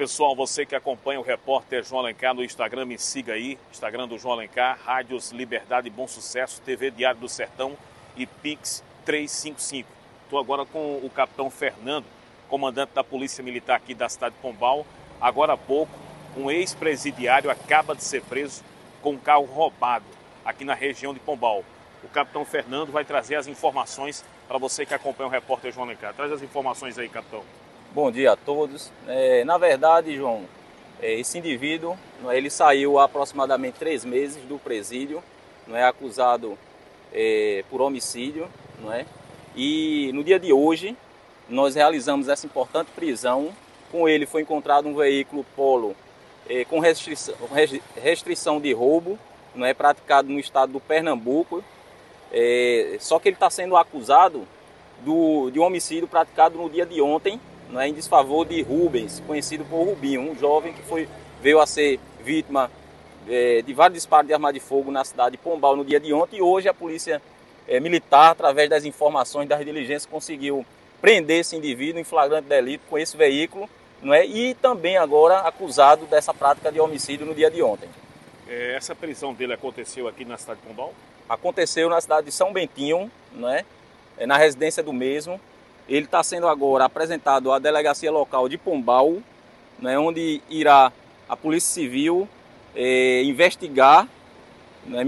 [0.00, 3.58] Pessoal, você que acompanha o repórter João Alencar no Instagram, me siga aí.
[3.70, 7.76] Instagram do João Alencar, Rádios Liberdade e Bom Sucesso, TV Diário do Sertão
[8.16, 9.86] e Pix 355.
[10.24, 12.06] Estou agora com o capitão Fernando,
[12.48, 14.86] comandante da Polícia Militar aqui da cidade de Pombal.
[15.20, 15.92] Agora há pouco,
[16.34, 18.64] um ex-presidiário acaba de ser preso
[19.02, 20.06] com um carro roubado
[20.42, 21.62] aqui na região de Pombal.
[22.02, 26.14] O capitão Fernando vai trazer as informações para você que acompanha o repórter João Alencar.
[26.14, 27.44] Traz as informações aí, capitão.
[27.92, 28.88] Bom dia a todos.
[29.08, 30.44] É, na verdade, João,
[31.02, 31.96] é, esse indivíduo,
[32.28, 35.20] é, ele saiu há aproximadamente três meses do presídio,
[35.66, 36.56] não é acusado
[37.12, 38.48] é, por homicídio,
[38.80, 39.04] não é?
[39.56, 40.96] E no dia de hoje
[41.48, 43.52] nós realizamos essa importante prisão.
[43.90, 45.96] Com ele foi encontrado um veículo Polo
[46.48, 47.34] é, com restrição,
[48.00, 49.18] restrição de roubo,
[49.52, 51.64] não é praticado no estado do Pernambuco.
[52.30, 54.46] É, só que ele está sendo acusado
[55.00, 59.22] do, de um homicídio praticado no dia de ontem, não é, em desfavor de Rubens,
[59.26, 61.08] conhecido por Rubinho, um jovem que foi,
[61.40, 62.70] veio a ser vítima
[63.28, 66.12] é, de vários disparos de arma de fogo na cidade de Pombal no dia de
[66.12, 66.38] ontem.
[66.38, 67.22] E hoje a polícia
[67.68, 70.66] é, militar, através das informações das diligências, conseguiu
[71.00, 73.68] prender esse indivíduo em flagrante delito com esse veículo,
[74.02, 74.26] não é?
[74.26, 77.88] E também agora acusado dessa prática de homicídio no dia de ontem.
[78.48, 80.92] É, essa prisão dele aconteceu aqui na cidade de Pombal?
[81.28, 83.64] Aconteceu na cidade de São Bentinho, não é?
[84.18, 85.40] é na residência do mesmo.
[85.90, 89.16] Ele está sendo agora apresentado à delegacia local de Pombal,
[89.76, 90.92] né, onde irá
[91.28, 92.28] a Polícia Civil
[92.76, 94.06] é, investigar
[94.86, 95.02] né,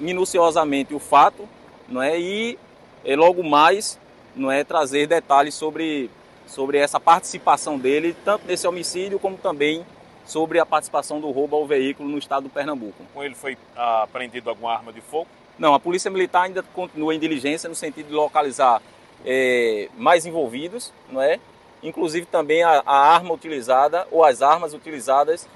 [0.00, 1.46] minuciosamente o fato
[1.86, 2.58] não é, e
[3.04, 3.98] é, logo mais
[4.34, 6.10] não é, trazer detalhes sobre,
[6.46, 9.84] sobre essa participação dele, tanto nesse homicídio como também
[10.24, 13.04] sobre a participação do roubo ao veículo no estado do Pernambuco.
[13.12, 15.26] Com ele foi apreendido alguma arma de fogo?
[15.58, 18.80] Não, a Polícia Militar ainda continua em diligência no sentido de localizar
[19.24, 21.38] é, mais envolvidos, não é?
[21.82, 25.48] inclusive também a, a arma utilizada ou as armas utilizadas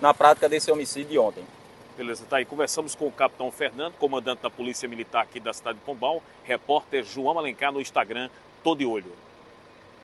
[0.00, 1.44] na prática desse homicídio de ontem.
[1.96, 2.44] Beleza, tá aí.
[2.44, 7.04] Conversamos com o capitão Fernando, comandante da Polícia Militar aqui da cidade de Pombal, repórter
[7.04, 8.30] João Alencar no Instagram,
[8.64, 9.12] todo de olho.